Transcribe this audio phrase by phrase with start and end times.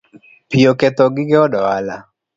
[0.49, 1.97] Pi oketho gige od ohala